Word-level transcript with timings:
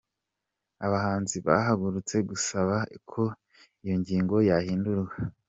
Abahinzi 0.85 1.37
bahagurutse 1.47 2.15
gusaba 2.29 2.75
ko 3.11 3.23
iyi 3.83 3.93
ngingo 4.01 4.35
yahindurwa. 4.49 5.15